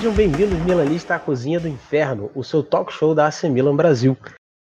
Sejam 0.00 0.14
bem-vindos, 0.14 0.58
Milanista, 0.60 1.14
à 1.14 1.18
Cozinha 1.18 1.60
do 1.60 1.68
Inferno, 1.68 2.30
o 2.34 2.42
seu 2.42 2.62
talk 2.62 2.90
show 2.90 3.14
da 3.14 3.26
AC 3.26 3.44
Milan 3.44 3.76
Brasil. 3.76 4.16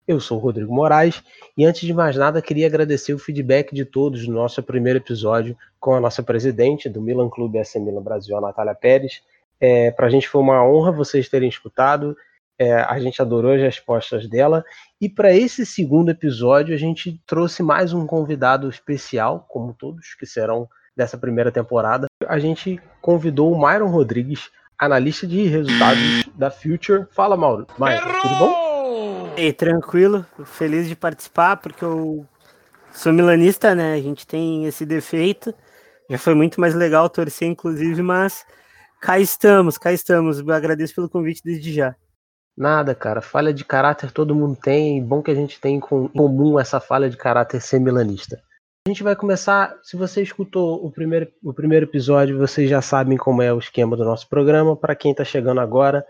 Eu 0.07 0.19
sou 0.19 0.39
o 0.39 0.41
Rodrigo 0.41 0.73
Moraes 0.73 1.21
e 1.55 1.63
antes 1.63 1.81
de 1.81 1.93
mais 1.93 2.15
nada 2.15 2.41
queria 2.41 2.65
agradecer 2.65 3.13
o 3.13 3.19
feedback 3.19 3.71
de 3.71 3.85
todos 3.85 4.27
no 4.27 4.33
nosso 4.33 4.63
primeiro 4.63 4.97
episódio 4.97 5.55
com 5.79 5.93
a 5.93 5.99
nossa 5.99 6.23
presidente 6.23 6.89
do 6.89 6.99
Milan 6.99 7.29
Clube 7.29 7.59
AC 7.59 7.75
Milan 7.75 8.01
Brasil, 8.01 8.35
a 8.35 8.41
Natália 8.41 8.73
Pérez. 8.73 9.21
É, 9.59 9.91
Para 9.91 10.07
a 10.07 10.09
gente 10.09 10.27
foi 10.27 10.41
uma 10.41 10.67
honra 10.67 10.91
vocês 10.91 11.29
terem 11.29 11.47
escutado, 11.47 12.17
é, 12.57 12.73
a 12.73 12.99
gente 12.99 13.21
adorou 13.21 13.53
as 13.53 13.61
respostas 13.61 14.27
dela. 14.27 14.65
E 14.99 15.07
para 15.07 15.31
esse 15.31 15.67
segundo 15.67 16.09
episódio 16.09 16.73
a 16.73 16.79
gente 16.79 17.21
trouxe 17.27 17.61
mais 17.61 17.93
um 17.93 18.07
convidado 18.07 18.67
especial, 18.67 19.45
como 19.47 19.71
todos 19.71 20.15
que 20.15 20.25
serão 20.25 20.67
dessa 20.95 21.15
primeira 21.15 21.51
temporada. 21.51 22.07
A 22.27 22.39
gente 22.39 22.81
convidou 22.99 23.53
o 23.53 23.61
Myron 23.61 23.91
Rodrigues, 23.91 24.49
analista 24.77 25.25
de 25.25 25.47
resultados 25.47 26.29
da 26.35 26.51
Future. 26.51 27.05
Fala, 27.11 27.35
Mauro. 27.35 27.67
Myron, 27.79 28.21
tudo 28.21 28.35
bom? 28.35 29.33
Ei, 29.35 29.51
tranquilo, 29.53 30.25
feliz 30.45 30.87
de 30.87 30.95
participar, 30.95 31.57
porque 31.57 31.83
eu 31.83 32.25
sou 32.91 33.13
milanista, 33.13 33.73
né? 33.75 33.93
A 33.93 34.01
gente 34.01 34.25
tem 34.25 34.65
esse 34.65 34.85
defeito. 34.85 35.53
Já 36.09 36.17
foi 36.17 36.33
muito 36.33 36.59
mais 36.61 36.73
legal 36.73 37.09
torcer, 37.09 37.47
inclusive, 37.47 38.01
mas 38.01 38.45
cá 39.01 39.19
estamos, 39.19 39.77
cá 39.77 39.91
estamos. 39.91 40.39
Eu 40.39 40.51
agradeço 40.51 40.95
pelo 40.95 41.09
convite 41.09 41.41
desde 41.43 41.73
já. 41.73 41.95
Nada, 42.55 42.95
cara. 42.95 43.21
Falha 43.21 43.53
de 43.53 43.63
caráter 43.63 44.11
todo 44.11 44.33
mundo 44.33 44.57
tem. 44.59 45.03
Bom 45.03 45.21
que 45.21 45.29
a 45.29 45.35
gente 45.35 45.59
tem 45.59 45.75
em 45.75 45.79
comum 45.79 46.59
essa 46.59 46.79
falha 46.79 47.09
de 47.09 47.17
caráter 47.17 47.61
ser 47.61 47.79
milanista. 47.79 48.41
A 48.87 48.89
gente 48.89 49.03
vai 49.03 49.17
começar. 49.17 49.77
Se 49.83 49.97
você 49.97 50.21
escutou 50.21 50.85
o 50.85 50.89
primeiro, 50.89 51.29
o 51.43 51.53
primeiro 51.53 51.85
episódio, 51.85 52.37
vocês 52.37 52.69
já 52.69 52.81
sabem 52.81 53.17
como 53.17 53.41
é 53.41 53.51
o 53.51 53.59
esquema 53.59 53.97
do 53.97 54.05
nosso 54.05 54.29
programa. 54.29 54.77
Para 54.77 54.95
quem 54.95 55.11
está 55.11 55.25
chegando 55.25 55.59
agora, 55.59 56.07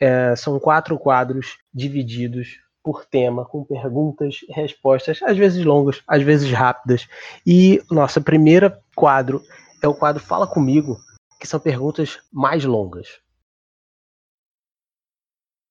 é, 0.00 0.34
são 0.34 0.58
quatro 0.58 0.98
quadros 0.98 1.56
divididos 1.72 2.58
por 2.82 3.04
tema, 3.04 3.44
com 3.44 3.62
perguntas 3.62 4.40
respostas, 4.48 5.20
às 5.22 5.38
vezes 5.38 5.64
longas, 5.64 6.02
às 6.04 6.20
vezes 6.20 6.50
rápidas. 6.50 7.06
E 7.46 7.80
nossa 7.88 8.20
primeira 8.20 8.82
quadro 8.96 9.40
é 9.80 9.86
o 9.86 9.94
quadro 9.94 10.20
Fala 10.20 10.48
Comigo, 10.48 10.96
que 11.38 11.46
são 11.46 11.60
perguntas 11.60 12.18
mais 12.32 12.64
longas. 12.64 13.20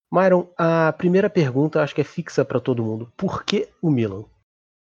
Myron, 0.09 0.47
a 0.57 0.93
primeira 0.93 1.29
pergunta 1.29 1.83
acho 1.83 1.93
que 1.93 1.99
é 1.99 2.05
fixa 2.05 2.45
para 2.45 2.61
todo 2.61 2.81
mundo. 2.81 3.11
Por 3.17 3.43
que 3.43 3.67
o 3.81 3.91
Milan? 3.91 4.23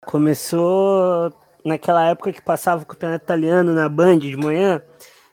Começou 0.07 1.31
naquela 1.65 2.07
época 2.07 2.33
que 2.33 2.43
passava 2.43 2.83
o 2.83 2.87
campeonato 2.87 3.25
italiano 3.25 3.73
na 3.73 3.89
Band 3.89 4.19
de 4.19 4.37
manhã, 4.37 4.83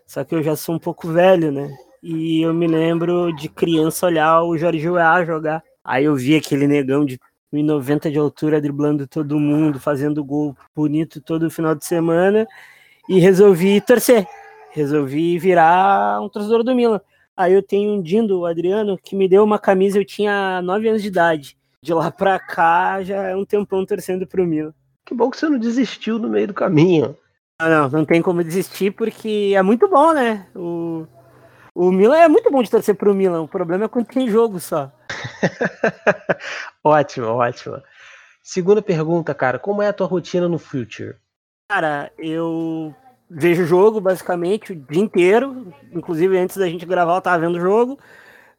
só 0.06 0.24
que 0.24 0.36
eu 0.36 0.44
já 0.44 0.56
sou 0.56 0.76
um 0.76 0.80
pouco 0.80 1.08
velho, 1.08 1.52
né? 1.52 1.70
E 2.02 2.42
eu 2.42 2.54
me 2.54 2.68
lembro 2.68 3.34
de 3.34 3.50
criança 3.50 4.06
olhar 4.06 4.42
o 4.44 4.58
Jorge 4.58 4.90
Weah 4.90 5.26
jogar. 5.26 5.64
Aí 5.84 6.06
eu 6.06 6.16
vi 6.16 6.36
aquele 6.36 6.68
negão 6.68 7.06
de 7.06 7.20
1,90 7.54 8.12
de 8.12 8.18
altura 8.18 8.62
driblando 8.62 9.08
todo 9.08 9.40
mundo, 9.40 9.80
fazendo 9.80 10.24
gol 10.24 10.56
bonito 10.76 11.22
todo 11.22 11.50
final 11.50 11.74
de 11.74 11.86
semana 11.86 12.48
e 13.10 13.20
resolvi 13.20 13.82
torcer. 13.82 14.28
Resolvi 14.72 15.40
virar 15.40 16.22
um 16.22 16.30
torcedor 16.30 16.64
do 16.64 16.76
Milan. 16.76 17.02
Aí 17.36 17.54
eu 17.54 17.64
tenho 17.64 17.92
um 17.92 18.02
Dindo, 18.02 18.40
o 18.40 18.46
Adriano, 18.46 18.98
que 18.98 19.16
me 19.16 19.28
deu 19.28 19.44
uma 19.44 19.60
camisa, 19.60 19.98
eu 20.00 20.06
tinha 20.06 20.62
9 20.62 20.90
anos 20.90 21.02
de 21.02 21.08
idade. 21.08 21.58
De 21.82 21.94
lá 21.94 22.12
pra 22.12 22.40
cá 22.40 23.02
já 23.04 23.24
é 23.24 23.36
um 23.36 23.46
tempão 23.46 23.86
torcendo 23.86 24.28
pro 24.28 24.46
Milan. 24.46 24.74
Que 25.08 25.16
bom 25.16 25.32
que 25.32 25.38
você 25.38 25.48
não 25.48 25.58
desistiu 25.58 26.20
no 26.20 26.28
meio 26.28 26.48
do 26.48 26.54
caminho. 26.54 27.18
Ah, 27.58 27.70
não, 27.70 27.90
não 27.90 28.06
tem 28.06 28.22
como 28.22 28.44
desistir 28.44 28.92
porque 28.92 29.54
é 29.56 29.62
muito 29.62 29.88
bom, 29.88 30.12
né? 30.12 30.46
O, 30.54 31.08
o 31.74 31.94
Milan 31.94 32.18
é 32.18 32.28
muito 32.28 32.52
bom 32.52 32.62
de 32.62 32.70
torcer 32.70 32.94
pro 32.94 33.16
Milan. 33.16 33.42
O 33.42 33.48
problema 33.48 33.86
é 33.86 33.88
quando 33.88 34.08
tem 34.08 34.30
jogo 34.30 34.60
só. 34.60 34.92
ótimo, 36.84 37.28
ótimo. 37.28 37.82
Segunda 38.44 38.82
pergunta, 38.82 39.34
cara, 39.34 39.58
como 39.58 39.82
é 39.82 39.88
a 39.88 39.94
tua 39.94 40.08
rotina 40.08 40.50
no 40.50 40.60
Future? 40.60 41.16
Cara, 41.72 42.12
eu 42.18 42.94
vejo 43.30 43.66
jogo 43.66 44.02
basicamente 44.02 44.74
o 44.74 44.76
dia 44.76 45.02
inteiro. 45.02 45.74
Inclusive, 45.94 46.38
antes 46.38 46.58
da 46.58 46.68
gente 46.68 46.86
gravar, 46.86 47.16
eu 47.16 47.22
tava 47.22 47.40
vendo 47.40 47.56
o 47.56 47.62
jogo. 47.62 47.98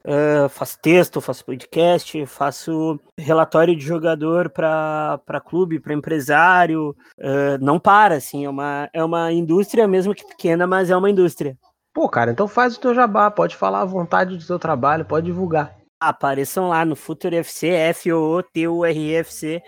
Uh, 0.04 0.48
faço 0.48 0.78
texto, 0.80 1.20
faço 1.20 1.44
podcast, 1.44 2.24
faço 2.26 2.98
relatório 3.18 3.76
de 3.76 3.84
jogador 3.84 4.48
para 4.48 5.42
clube, 5.44 5.80
para 5.80 5.94
empresário. 5.94 6.96
Uh, 7.18 7.58
não 7.60 7.78
para, 7.78 8.16
assim, 8.16 8.44
é 8.44 8.48
uma, 8.50 8.88
é 8.92 9.04
uma 9.04 9.32
indústria, 9.32 9.88
mesmo 9.88 10.14
que 10.14 10.26
pequena, 10.26 10.66
mas 10.66 10.90
é 10.90 10.96
uma 10.96 11.10
indústria. 11.10 11.56
Pô, 11.92 12.08
cara, 12.08 12.30
então 12.30 12.46
faz 12.46 12.76
o 12.76 12.80
teu 12.80 12.94
jabá, 12.94 13.30
pode 13.30 13.56
falar 13.56 13.80
à 13.80 13.84
vontade 13.84 14.36
do 14.36 14.46
teu 14.46 14.58
trabalho, 14.58 15.04
pode 15.04 15.26
divulgar. 15.26 15.76
Apareçam 16.00 16.68
lá 16.68 16.84
no 16.84 16.94
Future 16.94 17.36
FC, 17.36 17.68
F-O-O-T-U-R-I-F-C. 17.68 19.60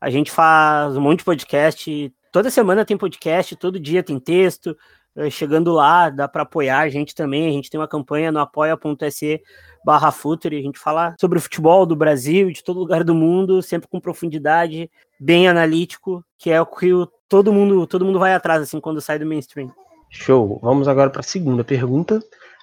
A 0.00 0.10
gente 0.10 0.30
faz 0.30 0.96
um 0.96 1.00
monte 1.00 1.20
de 1.20 1.24
podcast. 1.24 2.14
Toda 2.30 2.50
semana 2.50 2.84
tem 2.84 2.96
podcast, 2.96 3.56
todo 3.56 3.80
dia 3.80 4.02
tem 4.02 4.20
texto. 4.20 4.76
Eh, 5.18 5.30
chegando 5.30 5.72
lá, 5.72 6.08
dá 6.08 6.28
para 6.28 6.42
apoiar 6.42 6.78
a 6.78 6.88
gente 6.88 7.12
também. 7.12 7.48
A 7.48 7.52
gente 7.52 7.68
tem 7.68 7.78
uma 7.80 7.88
campanha 7.88 8.30
no 8.30 8.38
apoia.se 8.38 9.42
barra 9.84 10.12
Future, 10.12 10.56
a 10.56 10.62
gente 10.62 10.78
fala 10.78 11.16
sobre 11.20 11.38
o 11.38 11.40
futebol 11.40 11.84
do 11.84 11.96
Brasil, 11.96 12.52
de 12.52 12.62
todo 12.62 12.78
lugar 12.78 13.02
do 13.02 13.14
mundo, 13.14 13.62
sempre 13.62 13.88
com 13.88 14.00
profundidade, 14.00 14.90
bem 15.18 15.48
analítico, 15.48 16.24
que 16.36 16.50
é 16.50 16.60
o 16.60 16.66
que 16.66 16.90
todo 17.28 17.52
mundo, 17.52 17.86
todo 17.86 18.04
mundo 18.04 18.18
vai 18.18 18.34
atrás 18.34 18.62
assim 18.62 18.80
quando 18.80 19.00
sai 19.00 19.18
do 19.18 19.26
mainstream. 19.26 19.72
Show. 20.10 20.60
Vamos 20.62 20.86
agora 20.88 21.10
para 21.10 21.20
a 21.20 21.24
segunda 21.24 21.64
pergunta. 21.64 22.20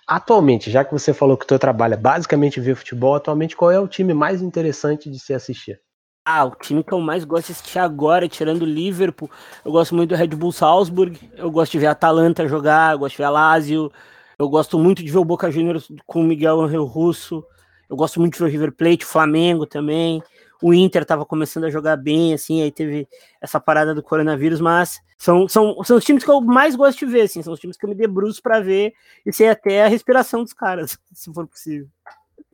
Atualmente, 0.07 0.69
já 0.69 0.85
que 0.85 0.91
você 0.91 1.13
falou 1.13 1.35
que 1.35 1.45
o 1.45 1.47
teu 1.47 1.59
trabalho 1.59 1.95
é 1.95 1.97
basicamente 1.97 2.59
ver 2.59 2.75
futebol, 2.75 3.15
atualmente 3.15 3.55
qual 3.55 3.71
é 3.71 3.79
o 3.79 3.87
time 3.87 4.13
mais 4.13 4.41
interessante 4.41 5.09
de 5.09 5.19
se 5.19 5.33
assistir? 5.33 5.79
Ah, 6.27 6.43
o 6.45 6.55
time 6.55 6.83
que 6.83 6.91
eu 6.91 6.99
mais 6.99 7.23
gosto 7.23 7.47
de 7.47 7.51
assistir 7.53 7.77
agora, 7.77 8.27
tirando 8.27 8.63
o 8.63 8.65
Liverpool, 8.65 9.29
eu 9.63 9.71
gosto 9.71 9.93
muito 9.93 10.09
do 10.09 10.15
Red 10.15 10.29
Bull 10.29 10.51
Salzburg, 10.51 11.19
eu 11.37 11.51
gosto 11.51 11.73
de 11.73 11.79
ver 11.79 11.85
a 11.85 11.91
Atalanta 11.91 12.47
jogar, 12.47 12.93
eu 12.93 12.99
gosto 12.99 13.11
de 13.11 13.17
ver 13.19 13.23
a 13.25 13.29
Lazio, 13.29 13.91
eu 14.39 14.49
gosto 14.49 14.79
muito 14.79 15.03
de 15.03 15.11
ver 15.11 15.19
o 15.19 15.25
Boca 15.25 15.51
Juniors 15.51 15.87
com 16.07 16.21
o 16.21 16.23
Miguel 16.23 16.59
Angel 16.61 16.83
Russo, 16.83 17.45
eu 17.87 17.95
gosto 17.95 18.19
muito 18.19 18.33
de 18.33 18.39
ver 18.39 18.45
o 18.45 18.47
River 18.49 18.71
Plate, 18.71 19.05
o 19.05 19.07
Flamengo 19.07 19.67
também, 19.67 20.23
o 20.63 20.73
Inter 20.73 21.03
estava 21.03 21.23
começando 21.27 21.65
a 21.65 21.69
jogar 21.69 21.95
bem, 21.95 22.33
assim, 22.33 22.63
aí 22.63 22.71
teve 22.71 23.07
essa 23.39 23.59
parada 23.59 23.93
do 23.93 24.01
coronavírus, 24.01 24.59
mas 24.59 24.99
são, 25.19 25.47
são, 25.47 25.83
são 25.83 25.97
os 25.97 26.03
times 26.03 26.23
que 26.23 26.31
eu 26.31 26.41
mais 26.41 26.75
gosto 26.75 26.97
de 26.97 27.05
ver, 27.05 27.21
assim, 27.21 27.43
são 27.43 27.53
os 27.53 27.59
times 27.59 27.77
que 27.77 27.85
eu 27.85 27.89
me 27.89 27.95
debruço 27.95 28.41
para 28.41 28.59
ver 28.59 28.93
e 29.23 29.31
sei 29.31 29.47
até 29.49 29.83
a 29.85 29.87
respiração 29.87 30.41
dos 30.41 30.53
caras, 30.53 30.97
se 31.13 31.31
for 31.31 31.45
possível. 31.47 31.87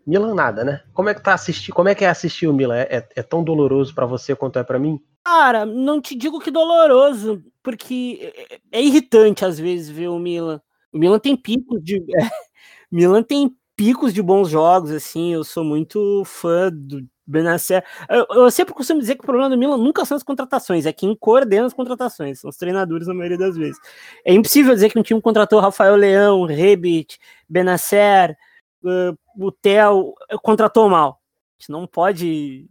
Milan 0.06 0.34
nada, 0.34 0.64
né? 0.64 0.82
Como 0.94 1.10
é 1.10 1.14
que 1.14 1.22
tá 1.22 1.34
assistir? 1.34 1.72
Como 1.72 1.90
é 1.90 1.96
que 1.96 2.04
é 2.04 2.10
assistir 2.10 2.48
o 2.48 2.54
Milan? 2.54 2.76
É, 2.76 2.98
é, 2.98 3.08
é 3.18 3.24
tão 3.24 3.44
doloroso 3.44 3.94
para 3.94 4.06
você 4.06 4.36
quanto 4.36 4.60
é 4.60 4.64
para 4.64 4.80
mim? 4.80 5.00
Cara, 5.24 5.66
não 5.66 6.02
te 6.02 6.16
digo 6.16 6.40
que 6.40 6.50
doloroso, 6.50 7.44
porque 7.62 8.34
é, 8.50 8.60
é, 8.72 8.82
irritante 8.82 9.46
às 9.46 9.60
vezes 9.60 9.90
ver 9.90 10.10
o 10.10 10.18
Milan. 10.18 10.62
O 10.92 10.98
Milan 10.98 11.20
tem 11.20 11.36
picos 11.36 11.82
de 11.84 11.98
é, 12.18 12.30
Milan 12.92 13.24
tem 13.24 13.56
picos 13.76 14.14
de 14.14 14.22
bons 14.22 14.50
jogos, 14.50 14.92
assim. 14.92 15.34
Eu 15.34 15.44
sou 15.44 15.64
muito 15.64 16.24
fã 16.26 16.72
do 16.72 17.08
Benacer. 17.26 17.84
Eu, 18.10 18.26
eu, 18.32 18.52
sempre 18.52 18.74
costumo 18.74 19.00
dizer 19.00 19.16
que 19.16 19.22
o 19.22 19.26
problema 19.26 19.50
do 19.50 19.58
Milan 19.58 19.78
nunca 19.78 20.04
são 20.06 20.18
as 20.18 20.24
contratações, 20.24 20.86
é 20.86 20.94
quem 20.94 21.16
coordena 21.16 21.68
as 21.68 21.74
contratações, 21.74 22.40
são 22.40 22.50
os 22.50 22.58
treinadores 22.58 23.08
na 23.08 23.14
maioria 23.14 23.38
das 23.38 23.56
vezes. 23.56 23.80
É 24.26 24.34
impossível 24.34 24.74
dizer 24.74 24.92
que 24.92 25.00
um 25.00 25.04
time 25.04 25.22
contratou 25.22 25.60
Rafael 25.60 25.96
Leão, 25.96 26.46
Rebit, 26.46 27.20
Benacer 27.48 28.36
o 29.38 29.52
Theo 29.52 30.14
contratou 30.42 30.90
mal. 30.90 31.20
A 31.20 31.62
gente 31.62 31.72
não 31.72 31.88
pode. 31.88 32.68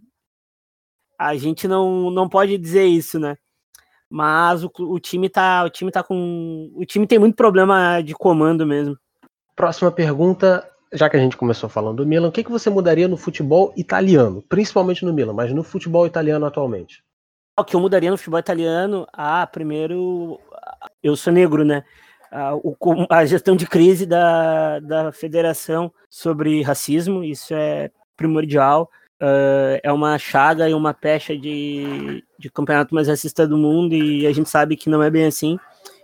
A 1.18 1.36
gente 1.36 1.68
não, 1.68 2.10
não 2.10 2.28
pode 2.28 2.56
dizer 2.56 2.86
isso, 2.86 3.18
né? 3.18 3.36
Mas 4.08 4.64
o, 4.64 4.70
o 4.78 4.98
time 4.98 5.28
tá. 5.28 5.64
O 5.64 5.70
time 5.70 5.90
tá 5.90 6.02
com. 6.02 6.70
O 6.74 6.84
time 6.84 7.06
tem 7.06 7.18
muito 7.18 7.36
problema 7.36 8.00
de 8.00 8.14
comando 8.14 8.66
mesmo. 8.66 8.96
Próxima 9.54 9.92
pergunta. 9.92 10.66
Já 10.92 11.08
que 11.08 11.16
a 11.16 11.20
gente 11.20 11.36
começou 11.36 11.68
falando 11.68 11.98
do 11.98 12.06
Milan, 12.06 12.28
o 12.28 12.32
que, 12.32 12.42
que 12.42 12.50
você 12.50 12.68
mudaria 12.68 13.06
no 13.06 13.16
futebol 13.16 13.72
italiano? 13.76 14.42
Principalmente 14.48 15.04
no 15.04 15.12
Milan, 15.12 15.32
mas 15.32 15.52
no 15.52 15.62
futebol 15.62 16.04
italiano 16.04 16.44
atualmente? 16.44 17.04
O 17.56 17.62
que 17.62 17.76
eu 17.76 17.80
mudaria 17.80 18.10
no 18.10 18.16
futebol 18.16 18.40
italiano? 18.40 19.06
Ah, 19.12 19.46
primeiro. 19.46 20.40
Eu 21.00 21.14
sou 21.14 21.32
negro, 21.32 21.64
né? 21.64 21.84
A, 22.30 22.52
a 23.10 23.26
gestão 23.26 23.56
de 23.56 23.66
crise 23.66 24.06
da, 24.06 24.78
da 24.80 25.12
federação 25.12 25.92
sobre 26.08 26.62
racismo, 26.62 27.24
isso 27.24 27.54
é 27.54 27.90
primordial. 28.16 28.90
Uh, 29.22 29.76
é 29.82 29.92
uma 29.92 30.16
chaga 30.16 30.66
e 30.68 30.72
uma 30.72 30.94
pecha 30.94 31.36
de, 31.36 32.24
de 32.38 32.50
campeonato 32.50 32.94
mais 32.94 33.06
racista 33.06 33.46
do 33.46 33.58
mundo 33.58 33.94
e 33.94 34.26
a 34.26 34.32
gente 34.32 34.48
sabe 34.48 34.76
que 34.76 34.88
não 34.88 35.02
é 35.02 35.10
bem 35.10 35.26
assim. 35.26 35.58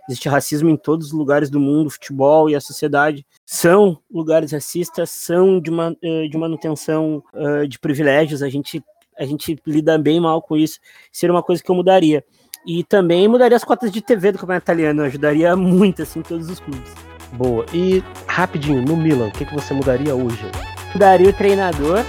Existe 0.07 0.29
racismo 0.29 0.69
em 0.69 0.77
todos 0.77 1.07
os 1.07 1.13
lugares 1.13 1.49
do 1.49 1.59
mundo, 1.59 1.87
o 1.87 1.91
futebol 1.91 2.49
e 2.49 2.55
a 2.55 2.61
sociedade 2.61 3.25
são 3.43 3.97
lugares 4.09 4.51
racistas, 4.51 5.09
são 5.09 5.59
de, 5.59 5.69
uma, 5.69 5.95
de 6.01 6.37
manutenção 6.37 7.23
uh, 7.33 7.67
de 7.67 7.79
privilégios, 7.79 8.43
a 8.43 8.49
gente, 8.49 8.83
a 9.17 9.25
gente 9.25 9.59
lida 9.65 9.97
bem 9.97 10.19
mal 10.19 10.41
com 10.41 10.55
isso. 10.55 10.79
Seria 11.11 11.33
uma 11.33 11.43
coisa 11.43 11.63
que 11.63 11.71
eu 11.71 11.75
mudaria. 11.75 12.23
E 12.65 12.83
também 12.83 13.27
mudaria 13.27 13.55
as 13.55 13.63
cotas 13.63 13.91
de 13.91 14.01
TV 14.01 14.31
do 14.31 14.39
campeonato 14.39 14.65
italiano, 14.65 15.03
ajudaria 15.03 15.55
muito, 15.55 16.01
assim, 16.01 16.21
todos 16.21 16.49
os 16.49 16.59
clubes. 16.59 16.91
Boa. 17.33 17.65
E 17.73 18.03
rapidinho, 18.27 18.81
no 18.81 18.95
Milan, 18.95 19.27
o 19.27 19.31
que, 19.31 19.45
que 19.45 19.53
você 19.53 19.73
mudaria 19.73 20.15
hoje? 20.15 20.49
Mudaria 20.93 21.29
o 21.29 21.33
treinador, 21.33 22.03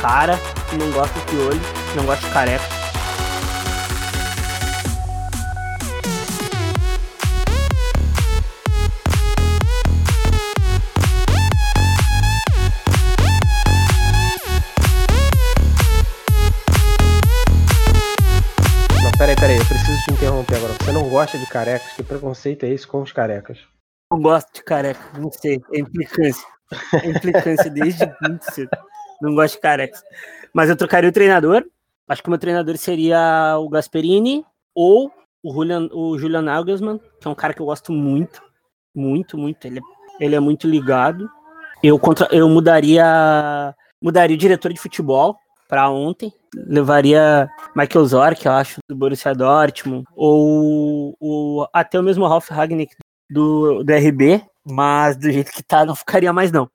cara, 0.00 0.38
que 0.70 0.76
não 0.76 0.90
gosta 0.92 1.18
de 1.30 1.36
olho, 1.36 1.60
não 1.96 2.04
gosta 2.04 2.26
de 2.26 2.32
careca. 2.32 2.77
Não 21.08 21.14
gosta 21.14 21.38
de 21.38 21.46
carecas? 21.46 21.92
Que 21.94 22.02
preconceito 22.02 22.64
é 22.64 22.68
esse 22.68 22.86
com 22.86 23.00
os 23.00 23.12
carecas? 23.12 23.58
Eu 24.12 24.18
gosto 24.18 24.52
de 24.52 24.62
careca, 24.62 25.00
não 25.18 25.30
sei, 25.32 25.58
é 25.72 25.80
implicância. 25.80 26.46
É 26.92 27.08
implicância 27.08 27.70
desde 27.70 28.04
muito 28.20 28.42
cedo. 28.52 28.70
Não 29.22 29.34
gosto 29.34 29.54
de 29.54 29.60
carecas. 29.60 30.02
Mas 30.52 30.68
eu 30.68 30.76
trocaria 30.76 31.08
o 31.08 31.12
treinador. 31.12 31.64
Acho 32.06 32.22
que 32.22 32.28
o 32.28 32.30
meu 32.30 32.38
treinador 32.38 32.76
seria 32.76 33.56
o 33.58 33.68
Gasperini 33.70 34.44
ou 34.74 35.10
o 35.42 35.52
Julian, 35.52 35.88
o 35.92 36.18
Julian 36.18 36.42
Nagelsmann, 36.42 37.00
que 37.20 37.26
é 37.26 37.30
um 37.30 37.34
cara 37.34 37.54
que 37.54 37.60
eu 37.60 37.66
gosto 37.66 37.90
muito. 37.90 38.42
Muito, 38.94 39.38
muito. 39.38 39.66
Ele, 39.66 39.78
é, 39.78 40.24
ele 40.24 40.34
é 40.34 40.40
muito 40.40 40.68
ligado. 40.68 41.28
Eu, 41.82 41.98
contra, 41.98 42.28
eu 42.30 42.48
mudaria 42.48 43.74
mudaria 44.00 44.36
o 44.36 44.38
diretor 44.38 44.72
de 44.72 44.80
futebol 44.80 45.36
para 45.68 45.90
ontem. 45.90 46.32
Levaria 46.54 47.48
Michael 47.76 48.06
Zorc, 48.06 48.44
eu 48.44 48.52
acho, 48.52 48.80
do 48.88 48.96
Borussia 48.96 49.34
Dortmund, 49.34 50.04
ou, 50.16 51.14
ou 51.20 51.68
até 51.72 52.00
o 52.00 52.02
mesmo 52.02 52.26
Ralf 52.26 52.48
Ragnick 52.48 52.96
do, 53.30 53.84
do 53.84 53.92
RB, 53.92 54.42
mas 54.64 55.16
do 55.16 55.30
jeito 55.30 55.52
que 55.52 55.62
tá, 55.62 55.84
não 55.84 55.94
ficaria 55.94 56.32
mais 56.32 56.50
não. 56.50 56.68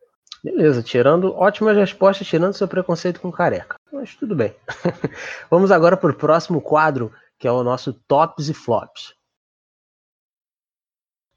Beleza, 0.43 0.83
tirando 0.83 1.33
ótimas 1.33 1.75
respostas, 1.75 2.27
tirando 2.27 2.53
seu 2.53 2.67
preconceito 2.67 3.19
com 3.19 3.31
careca. 3.31 3.77
Mas 3.91 4.15
tudo 4.15 4.35
bem. 4.35 4.53
Vamos 5.49 5.71
agora 5.71 5.97
para 5.97 6.11
o 6.11 6.15
próximo 6.15 6.61
quadro, 6.61 7.11
que 7.39 7.47
é 7.47 7.51
o 7.51 7.63
nosso 7.63 7.93
Tops 8.07 8.49
e 8.49 8.53
Flops. 8.53 9.13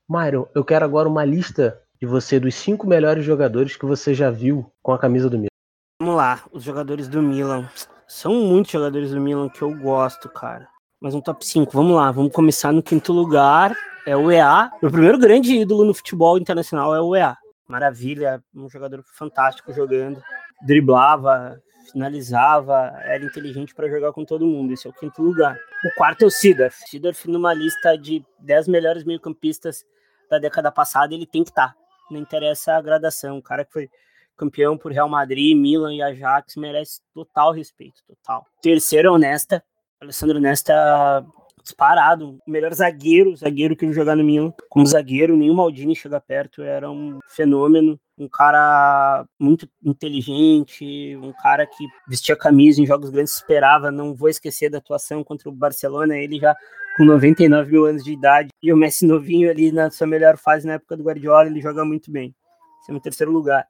Mário, 0.09 0.49
eu 0.55 0.65
quero 0.65 0.85
agora 0.85 1.09
uma 1.09 1.25
lista 1.25 1.81
de 2.01 2.07
você 2.07 2.39
dos 2.39 2.55
cinco 2.55 2.87
melhores 2.87 3.25
jogadores 3.25 3.77
que 3.77 3.87
você 3.87 4.13
já 4.13 4.31
viu 4.31 4.71
com 4.83 4.93
a 4.93 4.99
camisa 4.99 5.31
do 5.31 5.39
Milan. 5.39 5.49
Vamos 5.99 6.17
lá, 6.17 6.45
os 6.53 6.63
jogadores 6.63 7.09
do 7.09 7.23
Milan. 7.23 7.67
São 8.07 8.35
muitos 8.35 8.71
jogadores 8.71 9.13
do 9.13 9.21
Milan 9.21 9.49
que 9.49 9.63
eu 9.63 9.75
gosto, 9.75 10.29
cara. 10.29 10.69
Mas 11.01 11.15
um 11.15 11.23
top 11.23 11.45
5, 11.45 11.73
vamos 11.73 11.97
lá, 11.97 12.11
vamos 12.11 12.33
começar 12.33 12.71
no 12.71 12.83
quinto 12.83 13.15
lugar. 13.15 13.75
É 14.07 14.15
o 14.15 14.31
EA. 14.31 14.71
Meu 14.83 14.91
primeiro 14.91 15.19
grande 15.19 15.55
ídolo 15.55 15.87
no 15.87 15.95
futebol 15.95 16.37
internacional 16.37 16.95
é 16.95 17.01
o 17.01 17.17
EA. 17.17 17.35
Maravilha, 17.67 18.45
um 18.55 18.69
jogador 18.69 19.03
fantástico 19.15 19.73
jogando. 19.73 20.23
Driblava, 20.67 21.59
finalizava, 21.91 22.93
era 23.05 23.25
inteligente 23.25 23.75
para 23.75 23.89
jogar 23.89 24.13
com 24.13 24.23
todo 24.23 24.47
mundo. 24.47 24.75
Esse 24.75 24.87
é 24.87 24.91
o 24.91 24.93
quinto 24.93 25.23
lugar. 25.23 25.59
O 25.83 25.95
quarto 25.97 26.25
é 26.25 26.27
o 26.27 26.31
Sidorf. 26.31 26.77
Sidorf, 26.91 27.27
numa 27.27 27.55
lista 27.55 27.97
de 27.97 28.23
10 28.41 28.69
melhores 28.69 29.03
meio-campistas 29.03 29.83
da 30.31 30.39
década 30.39 30.71
passada, 30.71 31.15
ele 31.15 31.27
tem 31.27 31.43
que 31.43 31.51
estar. 31.51 31.69
Tá. 31.69 31.75
Não 32.11 32.21
interessa 32.21 32.75
a 32.75 32.83
gradação. 32.83 33.39
O 33.39 33.43
cara 33.43 33.65
que 33.65 33.73
foi 33.73 33.91
campeão 34.37 34.77
por 34.77 34.93
Real 34.93 35.09
Madrid, 35.09 35.57
Milan 35.57 35.95
e 35.95 36.03
Ajax, 36.03 36.57
merece 36.57 37.01
total 37.15 37.53
respeito, 37.53 38.03
total. 38.07 38.47
Terceiro, 38.61 39.13
Honesta. 39.13 39.63
Alessandro 40.01 40.39
Nesta 40.39 41.25
disparado, 41.67 42.39
melhor 42.47 42.73
zagueiro, 42.73 43.35
zagueiro 43.35 43.75
que 43.75 43.85
eu 43.85 43.93
jogar 43.93 44.15
no 44.15 44.23
Milan. 44.23 44.53
Como 44.71 44.87
zagueiro, 44.87 45.37
nenhum 45.37 45.55
Maldini 45.55 45.97
chega 45.97 46.21
perto, 46.21 46.63
era 46.63 46.89
um 46.89 47.19
fenômeno, 47.27 47.99
um 48.17 48.29
cara 48.29 49.27
muito 49.39 49.69
inteligente, 49.85 51.17
um 51.17 51.33
cara 51.33 51.67
que 51.67 51.85
vestia 52.09 52.37
camisa 52.37 52.81
em 52.81 52.87
jogos 52.87 53.11
grandes, 53.11 53.35
esperava, 53.35 53.91
não 53.91 54.15
vou 54.15 54.29
esquecer 54.29 54.71
da 54.71 54.79
atuação 54.79 55.25
contra 55.25 55.49
o 55.49 55.53
Barcelona, 55.53 56.17
ele 56.17 56.39
já 56.39 56.57
com 56.97 57.05
99 57.05 57.71
mil 57.71 57.85
anos 57.85 58.05
de 58.05 58.13
idade, 58.13 58.49
e 58.63 58.73
o 58.73 58.77
Messi 58.77 59.05
novinho 59.05 59.51
ali 59.51 59.73
na 59.73 59.91
sua 59.91 60.07
melhor 60.07 60.39
fase 60.39 60.67
na 60.67 60.75
época 60.75 60.97
do 60.97 61.03
Guardiola, 61.03 61.47
ele 61.47 61.61
joga 61.61 61.85
muito 61.85 62.11
bem. 62.13 62.35
Esse 62.81 62.93
é 62.93 62.95
o 62.95 63.01
terceiro 63.01 63.33
lugar. 63.33 63.67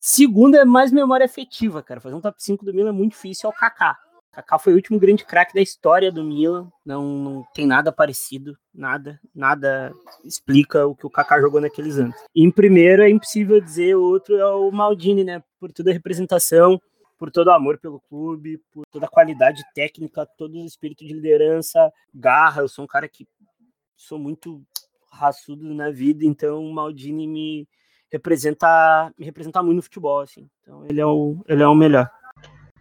Segundo 0.00 0.56
é 0.56 0.64
mais 0.64 0.92
memória 0.92 1.26
afetiva, 1.26 1.82
cara. 1.82 2.00
Fazer 2.00 2.14
um 2.14 2.20
top 2.20 2.42
5 2.42 2.64
do 2.64 2.74
Milan 2.74 2.90
é 2.90 2.92
muito 2.92 3.12
difícil, 3.12 3.48
é 3.48 3.52
o 3.52 3.56
Kaká. 3.56 3.98
Kaká 4.34 4.58
foi 4.58 4.72
o 4.72 4.76
último 4.76 4.98
grande 4.98 5.24
craque 5.24 5.54
da 5.54 5.62
história 5.62 6.10
do 6.10 6.24
Milan. 6.24 6.68
Não, 6.84 7.04
não 7.04 7.44
tem 7.54 7.66
nada 7.66 7.92
parecido, 7.92 8.58
nada, 8.74 9.20
nada 9.34 9.94
explica 10.24 10.86
o 10.86 10.94
que 10.94 11.06
o 11.06 11.10
Kaká 11.10 11.40
jogou 11.40 11.60
naqueles 11.60 11.96
anos. 11.98 12.16
E 12.34 12.44
em 12.44 12.50
primeiro 12.50 13.02
é 13.02 13.08
impossível 13.08 13.60
dizer, 13.60 13.96
o 13.96 14.02
outro 14.02 14.36
é 14.36 14.46
o 14.46 14.70
Maldini, 14.72 15.22
né? 15.22 15.42
Por 15.60 15.72
toda 15.72 15.90
a 15.90 15.94
representação, 15.94 16.80
por 17.16 17.30
todo 17.30 17.46
o 17.46 17.52
amor 17.52 17.78
pelo 17.78 18.00
clube, 18.00 18.60
por 18.72 18.84
toda 18.90 19.06
a 19.06 19.08
qualidade 19.08 19.62
técnica, 19.72 20.26
todo 20.36 20.54
o 20.54 20.64
espírito 20.66 21.04
de 21.06 21.14
liderança, 21.14 21.92
garra. 22.12 22.62
Eu 22.62 22.68
sou 22.68 22.84
um 22.84 22.88
cara 22.88 23.08
que 23.08 23.26
sou 23.96 24.18
muito 24.18 24.62
raçudo 25.12 25.72
na 25.72 25.90
vida, 25.90 26.24
então 26.24 26.64
o 26.64 26.74
Maldini 26.74 27.28
me 27.28 27.68
representa, 28.14 29.12
me 29.18 29.24
representa 29.24 29.62
muito 29.62 29.76
no 29.76 29.82
futebol, 29.82 30.20
assim. 30.20 30.48
Então 30.62 30.84
ele 30.88 31.00
é 31.00 31.06
o, 31.06 31.36
ele 31.48 31.62
é 31.62 31.66
o 31.66 31.74
melhor. 31.74 32.08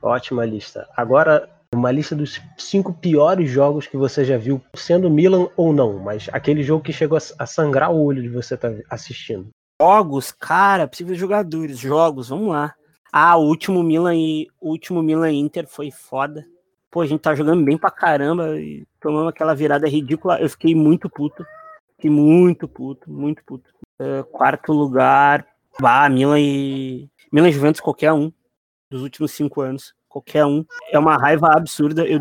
Ótima 0.02 0.46
lista. 0.46 0.88
Agora, 0.96 1.50
uma 1.74 1.92
lista 1.92 2.16
dos 2.16 2.40
cinco 2.58 2.94
piores 2.94 3.50
jogos 3.50 3.88
que 3.88 3.98
você 3.98 4.24
já 4.24 4.38
viu, 4.38 4.62
sendo 4.76 5.10
Milan 5.10 5.48
ou 5.58 5.74
não, 5.74 5.98
mas 5.98 6.30
aquele 6.32 6.62
jogo 6.62 6.84
que 6.84 6.94
chegou 6.94 7.18
a 7.18 7.46
sangrar 7.46 7.92
o 7.92 8.04
olho 8.04 8.22
de 8.22 8.30
você 8.30 8.54
estar 8.56 8.72
tá 8.72 8.78
assistindo. 8.90 9.50
Jogos, 9.82 10.32
cara, 10.32 10.88
possíveis 10.88 11.18
jogadores, 11.18 11.80
jogos, 11.80 12.30
vamos 12.30 12.50
lá. 12.50 12.74
Ah, 13.12 13.38
o 13.38 13.46
último 13.46 13.84
Milan 13.84 14.16
e 14.16 14.48
o 14.62 14.70
último 14.70 15.02
Milan 15.02 15.32
Inter 15.32 15.68
foi 15.68 15.90
foda. 15.90 16.46
Pô, 16.92 17.02
a 17.02 17.08
gente 17.08 17.22
tá 17.22 17.34
jogando 17.34 17.64
bem 17.64 17.78
pra 17.78 17.90
caramba 17.90 18.60
e 18.60 18.86
tomamos 19.02 19.30
aquela 19.30 19.56
virada 19.56 19.88
ridícula. 19.88 20.40
Eu 20.40 20.50
fiquei 20.50 20.76
muito 20.76 21.10
puto. 21.10 21.46
Fiquei 21.96 22.10
muito 22.10 22.68
puto, 22.68 23.10
muito 23.10 23.44
puto. 23.46 23.70
Uh, 24.00 24.24
quarto 24.26 24.74
lugar, 24.74 25.46
bah, 25.80 26.10
Milan 26.10 26.40
e. 26.40 27.10
Milan 27.32 27.50
e 27.50 27.52
Juventus, 27.52 27.82
qualquer 27.82 28.12
um 28.14 28.32
dos 28.90 29.02
últimos 29.02 29.32
cinco 29.32 29.62
anos. 29.62 29.94
Qualquer 30.08 30.46
um. 30.46 30.66
É 30.92 31.00
uma 31.00 31.18
raiva 31.18 31.48
absurda. 31.56 32.06
Eu, 32.06 32.20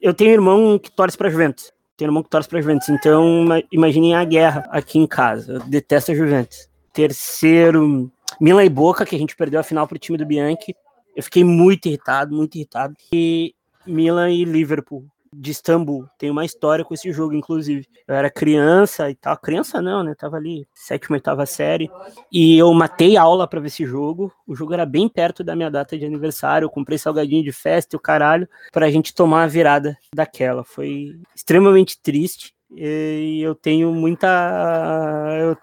eu 0.00 0.14
tenho 0.14 0.30
irmão 0.30 0.78
que 0.78 0.90
torce 0.90 1.16
pra 1.16 1.28
Juventus. 1.28 1.72
Tenho 1.96 2.08
irmão 2.08 2.22
que 2.22 2.30
torce 2.30 2.48
pra 2.48 2.60
Juventus. 2.60 2.88
Então, 2.88 3.46
imaginem 3.70 4.14
a 4.14 4.24
guerra 4.24 4.66
aqui 4.70 4.98
em 4.98 5.06
casa. 5.06 5.54
Eu 5.54 5.60
detesto 5.60 6.12
a 6.12 6.14
Juventus. 6.14 6.68
Terceiro, 6.94 8.10
Milan 8.40 8.64
e 8.64 8.70
Boca, 8.70 9.04
que 9.04 9.14
a 9.14 9.18
gente 9.18 9.36
perdeu 9.36 9.60
a 9.60 9.62
final 9.62 9.86
pro 9.86 9.98
time 9.98 10.16
do 10.16 10.24
Bianchi. 10.24 10.74
Eu 11.14 11.22
fiquei 11.22 11.44
muito 11.44 11.86
irritado, 11.86 12.34
muito 12.34 12.54
irritado. 12.54 12.94
E 13.12 13.54
Milan 13.86 14.30
e 14.30 14.44
Liverpool 14.44 15.04
de 15.32 15.50
Istambul. 15.50 16.06
Tem 16.18 16.30
uma 16.30 16.44
história 16.44 16.84
com 16.84 16.92
esse 16.92 17.12
jogo, 17.12 17.34
inclusive. 17.34 17.86
Eu 18.06 18.14
era 18.14 18.30
criança 18.30 19.10
e 19.10 19.14
tal. 19.14 19.36
Criança 19.36 19.80
não, 19.80 20.02
né? 20.02 20.14
Tava 20.14 20.36
ali, 20.36 20.66
sétima, 20.74 21.16
oitava 21.16 21.46
série. 21.46 21.90
E 22.32 22.58
eu 22.58 22.72
matei 22.74 23.16
aula 23.16 23.46
para 23.46 23.60
ver 23.60 23.68
esse 23.68 23.84
jogo. 23.84 24.32
O 24.46 24.54
jogo 24.54 24.74
era 24.74 24.84
bem 24.84 25.08
perto 25.08 25.44
da 25.44 25.54
minha 25.54 25.70
data 25.70 25.96
de 25.96 26.04
aniversário. 26.04 26.66
Eu 26.66 26.70
comprei 26.70 26.98
salgadinho 26.98 27.44
de 27.44 27.52
festa 27.52 27.94
e 27.94 27.96
o 27.96 28.00
caralho 28.00 28.48
pra 28.72 28.90
gente 28.90 29.14
tomar 29.14 29.44
a 29.44 29.48
virada 29.48 29.96
daquela. 30.14 30.64
Foi 30.64 31.20
extremamente 31.34 32.00
triste. 32.00 32.54
E 32.72 33.40
eu 33.42 33.54
tenho 33.54 33.92
muita. 33.92 34.28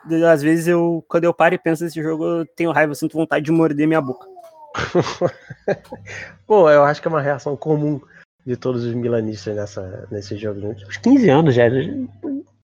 Eu, 0.10 0.28
às 0.28 0.42
vezes, 0.42 0.68
eu, 0.68 1.06
quando 1.08 1.24
eu 1.24 1.34
paro 1.34 1.56
e 1.56 1.58
penso 1.58 1.84
nesse 1.84 2.02
jogo, 2.02 2.26
eu 2.26 2.46
tenho 2.46 2.72
raiva, 2.72 2.92
eu 2.92 2.96
sinto 2.96 3.18
vontade 3.18 3.46
de 3.46 3.52
morder 3.52 3.88
minha 3.88 4.02
boca. 4.02 4.28
Pô, 6.46 6.70
eu 6.70 6.84
acho 6.84 7.02
que 7.02 7.08
é 7.08 7.12
uma 7.12 7.22
reação 7.22 7.56
comum 7.56 8.02
de 8.48 8.56
todos 8.56 8.86
os 8.86 8.94
milanistas 8.94 9.54
nessa, 9.58 10.08
nesse 10.10 10.38
jogo. 10.38 10.62
Né? 10.62 10.76
Uns 10.88 10.96
15 10.96 11.30
anos 11.30 11.54
já. 11.54 11.64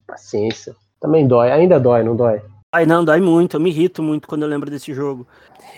Paciência. 0.06 0.76
Também 1.00 1.26
dói, 1.26 1.50
ainda 1.50 1.80
dói, 1.80 2.04
não 2.04 2.18
dói? 2.18 2.42
Ai, 2.74 2.86
não, 2.86 3.06
dói 3.06 3.22
muito. 3.22 3.56
Eu 3.56 3.62
me 3.62 3.70
irrito 3.70 4.04
muito 4.04 4.28
quando 4.28 4.44
eu 4.44 4.50
lembro 4.50 4.70
desse 4.70 4.94
jogo. 4.94 5.26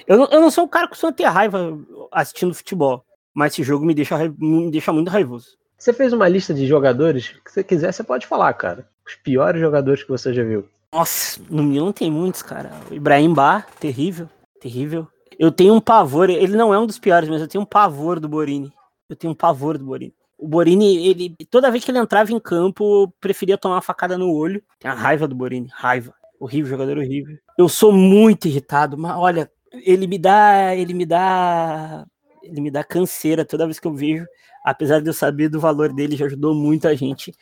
Eu 0.08 0.18
não, 0.18 0.26
eu 0.32 0.42
não 0.42 0.50
sou 0.50 0.64
um 0.64 0.68
cara 0.68 0.88
que 0.88 0.94
costuma 0.94 1.14
ter 1.14 1.26
raiva 1.26 1.78
assistindo 2.12 2.54
futebol, 2.56 3.06
mas 3.32 3.54
esse 3.54 3.62
jogo 3.62 3.86
me 3.86 3.94
deixa, 3.94 4.18
me 4.40 4.72
deixa 4.72 4.92
muito 4.92 5.10
raivoso. 5.10 5.50
Você 5.78 5.94
fez 5.94 6.12
uma 6.12 6.28
lista 6.28 6.52
de 6.52 6.66
jogadores 6.66 7.30
que 7.46 7.52
você 7.52 7.64
quiser, 7.64 7.92
você 7.92 8.04
pode 8.04 8.26
falar, 8.26 8.52
cara. 8.54 8.88
Os 9.06 9.14
piores 9.14 9.62
jogadores 9.62 10.04
que 10.04 10.10
você 10.10 10.34
já 10.34 10.44
viu. 10.44 10.66
Nossa, 10.92 11.40
no 11.48 11.62
Milan 11.62 11.92
tem 11.92 12.10
muitos, 12.10 12.42
cara. 12.42 12.72
O 12.90 12.96
Ibrahim 12.96 13.34
Bar, 13.34 13.68
terrível, 13.80 14.28
terrível. 14.60 15.08
Eu 15.38 15.52
tenho 15.52 15.76
um 15.76 15.80
pavor, 15.80 16.30
ele 16.30 16.58
não 16.58 16.74
é 16.74 16.80
um 16.80 16.88
dos 16.88 16.98
piores, 16.98 17.30
mas 17.30 17.42
eu 17.42 17.48
tenho 17.48 17.62
um 17.62 17.68
pavor 17.68 18.20
do 18.20 18.28
Borini. 18.28 18.74
Eu 19.12 19.16
tenho 19.18 19.34
um 19.34 19.36
pavor 19.36 19.78
do 19.78 19.86
Borini. 19.86 20.14
O 20.38 20.48
Borini, 20.48 21.06
ele, 21.06 21.36
toda 21.50 21.70
vez 21.70 21.84
que 21.84 21.92
ele 21.92 22.00
entrava 22.00 22.32
em 22.32 22.40
campo, 22.40 23.14
preferia 23.20 23.58
tomar 23.58 23.76
uma 23.76 23.82
facada 23.82 24.18
no 24.18 24.34
olho. 24.34 24.64
Tem 24.80 24.90
a 24.90 24.94
raiva 24.94 25.28
do 25.28 25.36
Borini, 25.36 25.68
raiva. 25.72 26.14
Horrível, 26.40 26.72
jogador 26.72 26.98
horrível. 26.98 27.38
Eu 27.58 27.70
sou 27.70 27.92
muito 27.92 28.48
irritado, 28.48 28.98
mas 28.98 29.16
olha, 29.16 29.52
ele 29.74 30.08
me 30.08 30.18
dá, 30.18 30.76
ele 30.76 30.94
me 30.94 31.06
dá, 31.06 32.06
ele 32.42 32.62
me 32.62 32.72
dá 32.72 32.84
canseira 32.84 33.46
toda 33.46 33.66
vez 33.66 33.80
que 33.80 33.88
eu 33.88 33.94
vejo, 33.94 34.26
apesar 34.64 35.02
de 35.02 35.10
eu 35.10 35.14
saber 35.14 35.50
do 35.50 35.60
valor 35.60 35.94
dele, 35.94 36.16
já 36.16 36.26
ajudou 36.26 36.56
muito 36.56 36.88
a 36.88 36.96
gente. 36.96 37.34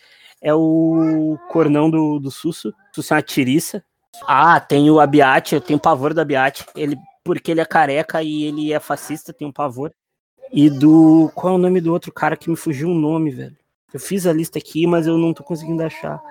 É 0.41 0.53
o 0.53 1.37
cornão 1.51 1.89
do, 1.89 2.19
do 2.19 2.31
Susso. 2.31 2.73
Susso 2.93 3.13
é 3.13 3.17
uma 3.17 3.21
tiriça, 3.21 3.83
Ah, 4.27 4.59
tem 4.59 4.89
o 4.89 4.99
Abiati, 4.99 5.55
eu 5.55 5.61
tenho 5.61 5.79
pavor 5.79 6.13
do 6.13 6.21
Abiati. 6.21 6.65
Ele, 6.75 6.97
porque 7.23 7.51
ele 7.51 7.61
é 7.61 7.65
careca 7.65 8.23
e 8.23 8.43
ele 8.43 8.73
é 8.73 8.79
fascista, 8.79 9.33
tenho 9.33 9.53
pavor. 9.53 9.93
E 10.51 10.69
do. 10.69 11.31
Qual 11.35 11.53
é 11.53 11.55
o 11.55 11.59
nome 11.59 11.79
do 11.79 11.91
outro 11.91 12.11
cara 12.11 12.35
que 12.35 12.49
me 12.49 12.55
fugiu 12.55 12.89
o 12.89 12.93
nome, 12.93 13.31
velho? 13.31 13.57
Eu 13.93 13.99
fiz 13.99 14.27
a 14.27 14.33
lista 14.33 14.59
aqui, 14.59 14.85
mas 14.85 15.07
eu 15.07 15.17
não 15.17 15.33
tô 15.33 15.43
conseguindo 15.43 15.83
achar. 15.83 16.21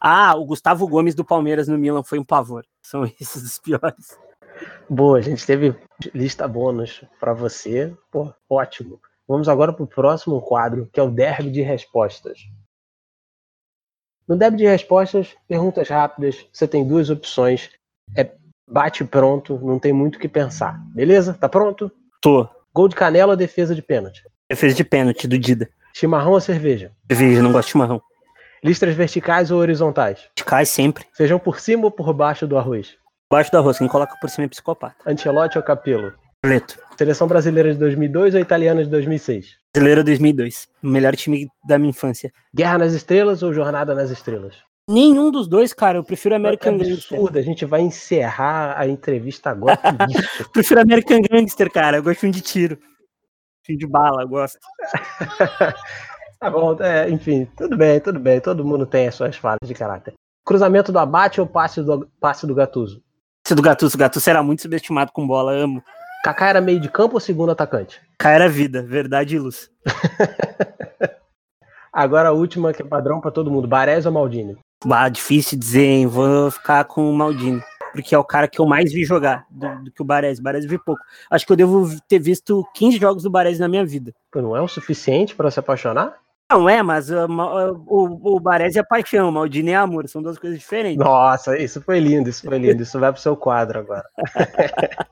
Ah, 0.00 0.34
o 0.36 0.44
Gustavo 0.44 0.86
Gomes 0.88 1.14
do 1.14 1.24
Palmeiras 1.24 1.68
no 1.68 1.78
Milan 1.78 2.02
foi 2.02 2.18
um 2.18 2.24
pavor. 2.24 2.64
São 2.82 3.04
esses 3.20 3.42
os 3.42 3.58
piores. 3.58 4.18
Boa, 4.88 5.18
a 5.18 5.20
gente 5.20 5.44
teve 5.44 5.74
lista 6.14 6.46
bônus 6.46 7.04
para 7.18 7.32
você. 7.32 7.96
Pô, 8.10 8.32
ótimo. 8.48 9.00
Vamos 9.26 9.48
agora 9.48 9.72
para 9.72 9.82
o 9.82 9.88
próximo 9.88 10.40
quadro, 10.42 10.88
que 10.92 11.00
é 11.00 11.02
o 11.02 11.10
Derby 11.10 11.50
de 11.50 11.62
Respostas. 11.62 12.40
No 14.28 14.36
Derby 14.36 14.58
de 14.58 14.66
Respostas, 14.66 15.34
perguntas 15.48 15.88
rápidas, 15.88 16.46
você 16.52 16.68
tem 16.68 16.86
duas 16.86 17.10
opções. 17.10 17.70
É 18.16 18.30
bate 18.70 19.04
pronto, 19.04 19.58
não 19.58 19.78
tem 19.78 19.92
muito 19.92 20.16
o 20.16 20.18
que 20.18 20.28
pensar. 20.28 20.78
Beleza? 20.94 21.34
Tá 21.34 21.48
pronto? 21.48 21.90
Tô. 22.20 22.48
Gol 22.74 22.88
de 22.88 22.96
canela 22.96 23.34
ou 23.34 23.36
defesa 23.36 23.72
de 23.72 23.80
pênalti? 23.80 24.24
Defesa 24.50 24.74
de 24.74 24.82
pênalti, 24.82 25.28
do 25.28 25.38
Dida. 25.38 25.68
Chimarrão 25.94 26.32
ou 26.32 26.40
cerveja? 26.40 26.90
Cerveja, 27.08 27.40
não 27.40 27.52
gosto 27.52 27.66
de 27.66 27.72
chimarrão. 27.72 28.02
Listras 28.64 28.96
verticais 28.96 29.52
ou 29.52 29.60
horizontais? 29.60 30.22
Verticais 30.36 30.70
sempre. 30.70 31.06
Feijão 31.12 31.38
por 31.38 31.60
cima 31.60 31.84
ou 31.84 31.90
por 31.92 32.12
baixo 32.12 32.48
do 32.48 32.58
arroz? 32.58 32.96
Baixo 33.30 33.52
do 33.52 33.58
arroz, 33.58 33.78
quem 33.78 33.86
coloca 33.86 34.16
por 34.20 34.28
cima 34.28 34.46
é 34.46 34.48
psicopata. 34.48 34.96
Ancelotti 35.06 35.56
ou 35.56 35.62
Capello? 35.62 36.12
Preto. 36.42 36.76
Seleção 36.98 37.28
brasileira 37.28 37.72
de 37.72 37.78
2002 37.78 38.34
ou 38.34 38.40
italiana 38.40 38.82
de 38.82 38.90
2006? 38.90 39.56
Brasileira 39.72 40.02
2002. 40.02 40.68
O 40.82 40.88
melhor 40.88 41.14
time 41.14 41.46
da 41.64 41.78
minha 41.78 41.90
infância. 41.90 42.32
Guerra 42.52 42.78
nas 42.78 42.92
Estrelas 42.92 43.44
ou 43.44 43.54
Jornada 43.54 43.94
nas 43.94 44.10
Estrelas? 44.10 44.56
Nenhum 44.88 45.30
dos 45.30 45.48
dois, 45.48 45.72
cara. 45.72 45.98
Eu 45.98 46.04
prefiro 46.04 46.34
American 46.34 46.74
é 46.74 46.78
Gangster. 46.78 47.18
absurdo, 47.18 47.38
a 47.38 47.42
gente 47.42 47.64
vai 47.64 47.80
encerrar 47.80 48.78
a 48.78 48.86
entrevista 48.86 49.50
agora 49.50 49.76
com 49.76 49.88
isso. 50.10 50.50
prefiro 50.50 50.80
American 50.80 51.20
Gangster, 51.22 51.70
cara. 51.70 51.96
Eu 51.96 52.02
gosto 52.02 52.16
de 52.16 52.20
filme 52.20 52.34
de 52.34 52.42
tiro. 52.42 52.78
Filme 53.64 53.78
de 53.78 53.86
bala, 53.86 54.22
eu 54.22 54.28
gosto. 54.28 54.58
tá 56.38 56.50
bom, 56.50 56.76
é, 56.82 57.08
enfim, 57.08 57.46
tudo 57.56 57.76
bem, 57.76 57.98
tudo 57.98 58.20
bem. 58.20 58.40
Todo 58.40 58.64
mundo 58.64 58.84
tem 58.84 59.08
as 59.08 59.14
suas 59.14 59.36
falhas 59.36 59.66
de 59.66 59.74
caráter. 59.74 60.12
Cruzamento 60.44 60.92
do 60.92 60.98
abate 60.98 61.40
ou 61.40 61.46
passe 61.46 61.82
do, 61.82 62.06
passe 62.20 62.46
do 62.46 62.54
Gatuso? 62.54 63.02
Esse 63.46 63.54
do 63.54 63.62
Gattuso. 63.62 63.96
O 63.96 63.98
Gattuso 63.98 64.28
era 64.28 64.42
muito 64.42 64.62
subestimado 64.62 65.12
com 65.12 65.26
bola, 65.26 65.52
amo. 65.52 65.82
Kaká 66.22 66.48
era 66.48 66.60
meio 66.60 66.80
de 66.80 66.90
campo 66.90 67.14
ou 67.14 67.20
segundo 67.20 67.52
atacante? 67.52 68.00
Cara 68.18 68.44
era 68.44 68.48
vida, 68.48 68.82
verdade 68.82 69.36
e 69.36 69.38
luz. 69.38 69.70
Agora 71.92 72.30
a 72.30 72.32
última 72.32 72.72
que 72.72 72.82
é 72.82 72.84
padrão 72.84 73.20
pra 73.20 73.30
todo 73.30 73.50
mundo. 73.50 73.68
Barés 73.68 74.06
ou 74.06 74.12
Maldini? 74.12 74.56
Bah, 74.84 75.08
difícil 75.08 75.58
dizer, 75.58 75.84
hein? 75.84 76.06
Vou 76.06 76.50
ficar 76.50 76.84
com 76.84 77.10
o 77.10 77.14
Maldini. 77.14 77.62
Porque 77.92 78.14
é 78.14 78.18
o 78.18 78.24
cara 78.24 78.48
que 78.48 78.60
eu 78.60 78.66
mais 78.66 78.92
vi 78.92 79.04
jogar 79.04 79.46
do, 79.48 79.84
do 79.84 79.90
que 79.90 80.02
o 80.02 80.04
Baresi. 80.04 80.42
Baresi 80.42 80.66
vi 80.66 80.78
pouco. 80.78 81.00
Acho 81.30 81.46
que 81.46 81.52
eu 81.52 81.56
devo 81.56 81.88
ter 82.08 82.18
visto 82.18 82.66
15 82.74 82.98
jogos 82.98 83.22
do 83.22 83.30
Baresi 83.30 83.60
na 83.60 83.68
minha 83.68 83.86
vida. 83.86 84.12
Não 84.34 84.56
é 84.56 84.60
o 84.60 84.66
suficiente 84.66 85.34
pra 85.34 85.50
se 85.50 85.60
apaixonar? 85.60 86.16
Não 86.50 86.68
é, 86.68 86.82
mas 86.82 87.10
uh, 87.10 87.26
uh, 87.26 87.84
o, 87.86 88.36
o 88.36 88.40
Baresi 88.40 88.78
é 88.78 88.82
paixão, 88.82 89.28
o 89.28 89.32
Maldini 89.32 89.70
é 89.70 89.76
amor. 89.76 90.08
São 90.08 90.22
duas 90.22 90.38
coisas 90.38 90.58
diferentes. 90.58 90.98
Nossa, 90.98 91.56
isso 91.56 91.80
foi 91.80 92.00
lindo, 92.00 92.28
isso 92.28 92.42
foi 92.42 92.58
lindo. 92.58 92.82
Isso 92.82 92.98
vai 92.98 93.12
pro 93.12 93.20
seu 93.20 93.36
quadro 93.36 93.78
agora. 93.78 94.04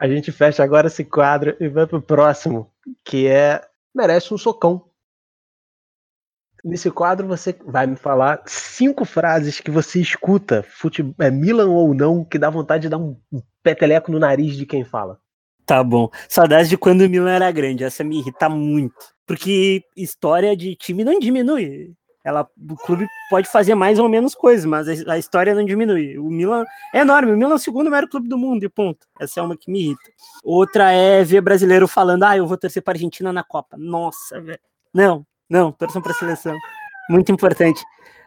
a 0.00 0.06
gente 0.06 0.30
fecha 0.30 0.62
agora 0.62 0.86
esse 0.86 1.04
quadro 1.04 1.56
e 1.58 1.66
vai 1.66 1.86
pro 1.86 2.00
próximo, 2.00 2.70
que 3.02 3.26
é 3.26 3.62
merece 3.94 4.32
um 4.32 4.38
socão. 4.38 4.82
Nesse 6.64 6.90
quadro 6.90 7.26
você 7.26 7.54
vai 7.66 7.86
me 7.86 7.94
falar 7.94 8.42
cinco 8.46 9.04
frases 9.04 9.60
que 9.60 9.70
você 9.70 10.00
escuta, 10.00 10.64
fute... 10.66 11.14
é, 11.18 11.30
Milan 11.30 11.68
ou 11.68 11.92
não, 11.92 12.24
que 12.24 12.38
dá 12.38 12.48
vontade 12.48 12.82
de 12.82 12.88
dar 12.88 12.96
um 12.96 13.16
peteleco 13.62 14.10
no 14.10 14.18
nariz 14.18 14.56
de 14.56 14.64
quem 14.64 14.82
fala. 14.82 15.18
Tá 15.66 15.82
bom. 15.82 16.10
Saudades 16.28 16.68
de 16.68 16.78
quando 16.78 17.02
o 17.02 17.08
Milan 17.08 17.32
era 17.32 17.50
grande. 17.50 17.84
Essa 17.84 18.02
me 18.02 18.18
irrita 18.18 18.48
muito. 18.48 18.94
Porque 19.26 19.82
história 19.96 20.56
de 20.56 20.74
time 20.74 21.04
não 21.04 21.18
diminui. 21.18 21.92
Ela, 22.22 22.48
o 22.70 22.76
clube 22.76 23.06
pode 23.28 23.48
fazer 23.48 23.74
mais 23.74 23.98
ou 23.98 24.08
menos 24.08 24.34
coisas, 24.34 24.64
mas 24.64 24.88
a, 24.88 25.12
a 25.12 25.18
história 25.18 25.54
não 25.54 25.64
diminui. 25.64 26.18
O 26.18 26.30
Milan 26.30 26.64
é 26.94 27.00
enorme. 27.00 27.32
O 27.32 27.36
Milan 27.36 27.52
é 27.52 27.56
o 27.56 27.58
segundo 27.58 27.90
maior 27.90 28.08
clube 28.08 28.28
do 28.28 28.38
mundo, 28.38 28.64
e 28.64 28.68
ponto. 28.68 29.06
Essa 29.20 29.40
é 29.40 29.42
uma 29.42 29.56
que 29.56 29.70
me 29.70 29.80
irrita. 29.80 30.10
Outra 30.42 30.90
é 30.90 31.22
ver 31.22 31.42
brasileiro 31.42 31.86
falando: 31.86 32.24
ah, 32.24 32.36
eu 32.36 32.46
vou 32.46 32.56
torcer 32.56 32.82
para 32.82 32.94
Argentina 32.94 33.30
na 33.32 33.44
Copa. 33.44 33.76
Nossa, 33.78 34.40
velho. 34.40 34.58
Não, 34.92 35.26
não, 35.48 35.72
torçam 35.72 36.02
para 36.02 36.12
a 36.12 36.14
seleção. 36.14 36.56
Muito 37.08 37.30
importante. 37.32 37.82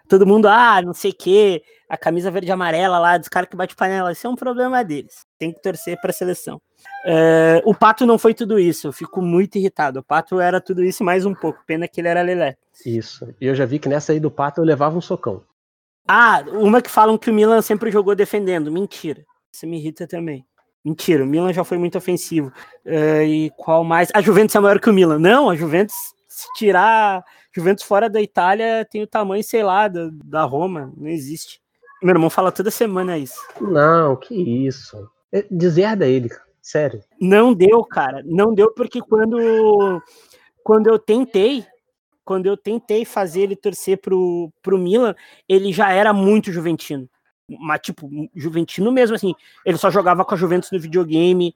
Todo 0.07 0.25
mundo, 0.25 0.47
ah, 0.47 0.81
não 0.81 0.93
sei 0.93 1.11
o 1.11 1.15
quê, 1.15 1.61
a 1.89 1.97
camisa 1.97 2.31
verde 2.31 2.47
e 2.47 2.51
amarela 2.51 2.97
lá 2.97 3.17
dos 3.17 3.27
caras 3.27 3.49
que 3.49 3.57
bate 3.57 3.75
panela. 3.75 4.11
Isso 4.11 4.25
é 4.25 4.29
um 4.29 4.35
problema 4.35 4.83
deles. 4.83 5.25
Tem 5.37 5.51
que 5.51 5.61
torcer 5.61 5.99
para 5.99 6.11
a 6.11 6.13
seleção. 6.13 6.61
É, 7.05 7.61
o 7.65 7.75
Pato 7.75 8.05
não 8.05 8.17
foi 8.17 8.33
tudo 8.33 8.59
isso. 8.59 8.87
Eu 8.87 8.93
fico 8.93 9.21
muito 9.21 9.57
irritado. 9.57 9.99
O 9.99 10.03
Pato 10.03 10.39
era 10.39 10.61
tudo 10.61 10.83
isso 10.83 11.03
e 11.03 11.05
mais 11.05 11.25
um 11.25 11.33
pouco. 11.33 11.59
Pena 11.65 11.87
que 11.87 11.99
ele 11.99 12.07
era 12.07 12.21
lelé. 12.21 12.55
Isso. 12.85 13.27
E 13.41 13.47
eu 13.47 13.55
já 13.55 13.65
vi 13.65 13.79
que 13.79 13.89
nessa 13.89 14.13
aí 14.13 14.19
do 14.19 14.31
Pato 14.31 14.61
eu 14.61 14.65
levava 14.65 14.97
um 14.97 15.01
socão. 15.01 15.43
Ah, 16.07 16.43
uma 16.53 16.81
que 16.81 16.89
falam 16.89 17.17
que 17.17 17.29
o 17.29 17.33
Milan 17.33 17.61
sempre 17.61 17.91
jogou 17.91 18.15
defendendo. 18.15 18.71
Mentira. 18.71 19.25
Isso 19.51 19.67
me 19.67 19.77
irrita 19.77 20.07
também. 20.07 20.45
Mentira, 20.85 21.21
o 21.21 21.27
Milan 21.27 21.51
já 21.51 21.65
foi 21.65 21.77
muito 21.77 21.97
ofensivo. 21.97 22.49
É, 22.85 23.25
e 23.25 23.49
qual 23.57 23.83
mais? 23.83 24.09
A 24.13 24.21
Juventus 24.21 24.55
é 24.55 24.59
maior 24.59 24.79
que 24.79 24.89
o 24.89 24.93
Milan. 24.93 25.19
Não, 25.19 25.49
a 25.49 25.55
Juventus, 25.55 25.95
se 26.37 26.47
tirar 26.53 27.25
Juventus 27.51 27.83
fora 27.83 28.07
da 28.07 28.21
Itália, 28.21 28.85
tem 28.89 29.01
o 29.01 29.07
tamanho, 29.07 29.43
sei 29.43 29.63
lá, 29.63 29.87
da, 29.87 30.09
da 30.23 30.43
Roma. 30.43 30.93
Não 30.95 31.07
existe. 31.07 31.59
Meu 32.03 32.13
irmão 32.13 32.29
fala 32.29 32.51
toda 32.51 32.69
semana 32.69 33.17
isso. 33.17 33.39
Não, 33.59 34.15
que 34.15 34.35
isso. 34.35 35.09
É, 35.31 35.43
Deserda 35.49 36.05
ele, 36.05 36.29
sério. 36.61 37.03
Não 37.19 37.55
deu, 37.55 37.83
cara. 37.83 38.21
Não 38.23 38.53
deu 38.53 38.71
porque 38.71 39.01
quando, 39.01 39.99
quando 40.63 40.87
eu 40.87 40.99
tentei, 40.99 41.65
quando 42.23 42.45
eu 42.45 42.55
tentei 42.55 43.03
fazer 43.03 43.41
ele 43.41 43.55
torcer 43.55 43.97
pro, 43.97 44.53
pro 44.61 44.77
Milan, 44.77 45.15
ele 45.49 45.73
já 45.73 45.91
era 45.91 46.13
muito 46.13 46.51
juventino. 46.51 47.09
Mas, 47.49 47.79
tipo, 47.81 48.07
juventino 48.35 48.91
mesmo, 48.91 49.15
assim. 49.15 49.33
Ele 49.65 49.77
só 49.77 49.89
jogava 49.89 50.23
com 50.23 50.35
a 50.35 50.37
Juventus 50.37 50.69
no 50.69 50.79
videogame. 50.79 51.55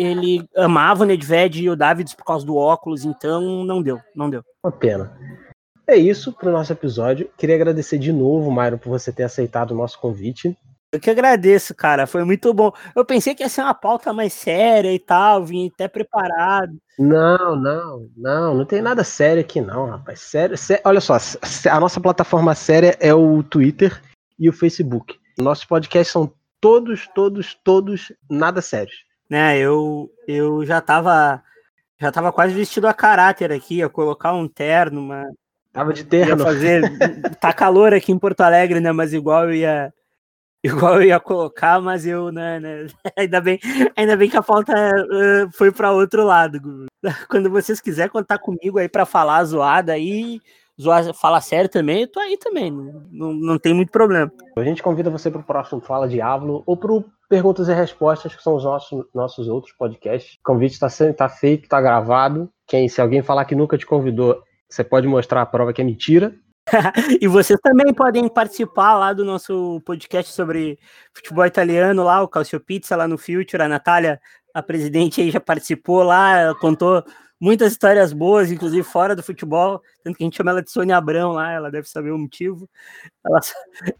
Ele 0.00 0.44
amava 0.56 1.02
o 1.02 1.06
Nedved 1.06 1.62
e 1.62 1.68
o 1.70 1.76
Davids 1.76 2.14
por 2.14 2.24
causa 2.24 2.46
do 2.46 2.56
óculos, 2.56 3.04
então 3.04 3.64
não 3.64 3.82
deu, 3.82 4.00
não 4.14 4.30
deu. 4.30 4.42
Uma 4.64 4.72
pena. 4.72 5.16
É 5.86 5.96
isso 5.96 6.32
pro 6.32 6.52
nosso 6.52 6.72
episódio. 6.72 7.28
Queria 7.36 7.56
agradecer 7.56 7.98
de 7.98 8.12
novo, 8.12 8.50
Myron, 8.50 8.78
por 8.78 8.88
você 8.90 9.12
ter 9.12 9.24
aceitado 9.24 9.72
o 9.72 9.74
nosso 9.74 9.98
convite. 9.98 10.56
Eu 10.92 10.98
que 10.98 11.10
agradeço, 11.10 11.74
cara. 11.74 12.06
Foi 12.06 12.24
muito 12.24 12.52
bom. 12.54 12.72
Eu 12.96 13.04
pensei 13.04 13.34
que 13.34 13.42
ia 13.42 13.48
ser 13.48 13.62
uma 13.62 13.74
pauta 13.74 14.12
mais 14.12 14.32
séria 14.32 14.92
e 14.92 14.98
tal, 14.98 15.44
vim 15.44 15.68
até 15.68 15.86
preparado. 15.86 16.76
Não, 16.98 17.54
não, 17.56 18.08
não, 18.16 18.54
não 18.54 18.64
tem 18.64 18.80
nada 18.82 19.04
sério 19.04 19.40
aqui 19.40 19.60
não, 19.60 19.86
rapaz. 19.86 20.20
Sério, 20.20 20.56
sé- 20.56 20.80
olha 20.84 21.00
só, 21.00 21.16
a 21.70 21.80
nossa 21.80 22.00
plataforma 22.00 22.54
séria 22.54 22.96
é 23.00 23.14
o 23.14 23.42
Twitter 23.42 24.00
e 24.38 24.48
o 24.48 24.52
Facebook. 24.52 25.16
Nossos 25.38 25.64
podcasts 25.64 26.12
são 26.12 26.32
todos, 26.60 27.08
todos, 27.14 27.56
todos 27.64 28.12
nada 28.28 28.60
sérios. 28.60 28.96
Né? 29.30 29.58
Eu, 29.58 30.12
eu 30.26 30.64
já 30.66 30.80
tava 30.80 31.42
já 32.00 32.10
tava 32.10 32.32
quase 32.32 32.54
vestido 32.54 32.88
a 32.88 32.94
caráter 32.94 33.52
aqui, 33.52 33.76
ia 33.76 33.88
colocar 33.88 34.32
um 34.32 34.48
terno, 34.48 35.02
mas 35.02 35.28
Tava 35.72 35.92
de 35.92 36.00
ia 36.00 36.06
terno. 36.06 36.42
fazer 36.42 36.82
tá 37.40 37.52
calor 37.52 37.94
aqui 37.94 38.10
em 38.10 38.18
Porto 38.18 38.40
Alegre, 38.40 38.80
né? 38.80 38.90
Mas 38.90 39.12
igual 39.12 39.44
eu 39.44 39.54
ia 39.54 39.94
igual 40.64 40.96
eu 40.96 41.02
ia 41.04 41.20
colocar, 41.20 41.80
mas 41.80 42.04
eu, 42.04 42.30
né, 42.30 42.60
né, 42.60 42.86
ainda 43.16 43.40
bem, 43.40 43.58
ainda 43.96 44.16
bem 44.16 44.28
que 44.28 44.36
a 44.36 44.42
pauta 44.42 44.74
eh, 44.74 45.48
foi 45.52 45.72
para 45.72 45.92
outro 45.92 46.24
lado. 46.24 46.86
Quando 47.30 47.48
vocês 47.48 47.80
quiserem 47.80 48.10
contar 48.10 48.38
comigo 48.38 48.78
aí 48.78 48.86
para 48.88 49.06
falar 49.06 49.42
zoada 49.44 49.92
aí, 49.92 50.38
zoar, 50.78 51.14
falar 51.14 51.40
sério 51.40 51.70
também, 51.70 52.02
eu 52.02 52.08
tô 52.08 52.20
aí 52.20 52.36
também, 52.36 52.70
não, 52.70 53.06
não, 53.10 53.32
não 53.32 53.58
tem 53.58 53.72
muito 53.72 53.90
problema. 53.90 54.30
A 54.54 54.62
gente 54.62 54.82
convida 54.82 55.08
você 55.08 55.30
pro 55.30 55.42
próximo 55.42 55.80
Fala 55.80 56.06
Diablo 56.06 56.62
ou 56.66 56.76
pro 56.76 57.06
Perguntas 57.30 57.68
e 57.68 57.72
Respostas, 57.72 58.34
que 58.34 58.42
são 58.42 58.56
os 58.56 58.64
nossos, 58.64 59.04
nossos 59.14 59.46
outros 59.46 59.72
podcasts. 59.72 60.34
O 60.34 60.42
convite 60.42 60.72
está 60.72 60.88
tá 61.12 61.28
feito, 61.28 61.68
tá 61.68 61.80
gravado. 61.80 62.50
Quem, 62.66 62.88
se 62.88 63.00
alguém 63.00 63.22
falar 63.22 63.44
que 63.44 63.54
nunca 63.54 63.78
te 63.78 63.86
convidou, 63.86 64.42
você 64.68 64.82
pode 64.82 65.06
mostrar 65.06 65.40
a 65.40 65.46
prova 65.46 65.72
que 65.72 65.80
é 65.80 65.84
mentira. 65.84 66.34
E 67.20 67.28
vocês 67.28 67.58
também 67.62 67.94
podem 67.94 68.28
participar 68.28 68.94
lá 68.96 69.12
do 69.12 69.24
nosso 69.24 69.80
podcast 69.84 70.32
sobre 70.32 70.76
futebol 71.14 71.46
italiano, 71.46 72.02
lá, 72.02 72.20
o 72.20 72.28
Calcio 72.28 72.58
Pizza, 72.58 72.96
lá 72.96 73.06
no 73.06 73.16
Future. 73.16 73.62
A 73.62 73.68
Natália, 73.68 74.20
a 74.52 74.60
presidente 74.60 75.20
aí, 75.20 75.30
já 75.30 75.40
participou 75.40 76.02
lá, 76.02 76.52
contou 76.60 77.04
muitas 77.40 77.72
histórias 77.72 78.12
boas, 78.12 78.52
inclusive 78.52 78.82
fora 78.82 79.16
do 79.16 79.22
futebol. 79.22 79.80
Tanto 80.04 80.16
que 80.16 80.22
a 80.22 80.26
gente 80.26 80.36
chama 80.36 80.50
ela 80.50 80.62
de 80.62 80.70
Sônia 80.70 80.96
Abrão 80.96 81.32
lá, 81.32 81.50
ela 81.52 81.70
deve 81.70 81.88
saber 81.88 82.10
o 82.10 82.18
motivo. 82.18 82.68
Ela, 83.24 83.40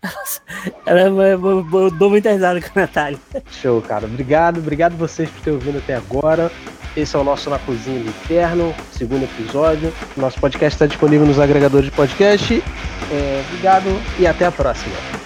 ela, 0.87 1.01
ela- 1.01 1.27
eu, 1.29 1.67
eu 1.73 1.91
dou 1.91 2.11
muita 2.11 2.31
risada 2.31 2.61
com 2.61 2.79
a 2.79 2.83
Natália. 2.83 3.19
Show, 3.51 3.81
cara. 3.83 4.07
Obrigado, 4.07 4.59
obrigado 4.59 4.97
vocês 4.97 5.31
por 5.31 5.41
terem 5.43 5.59
ouvido 5.59 5.79
até 5.79 5.95
agora. 5.97 6.51
Esse 6.97 7.15
é 7.15 7.19
o 7.19 7.25
nosso 7.25 7.49
Na 7.49 7.59
Cozinha 7.61 8.03
do 8.03 8.09
Inferno, 8.09 8.75
segundo 8.93 9.23
episódio. 9.23 9.93
Nosso 10.17 10.41
podcast 10.41 10.75
está 10.75 10.87
disponível 10.87 11.25
nos 11.27 11.39
agregadores 11.39 11.87
de 11.89 11.93
podcast. 11.97 12.63
É, 13.13 13.45
obrigado 13.49 13.89
e 14.19 14.27
até 14.27 14.45
a 14.45 14.53
próxima. 14.53 15.20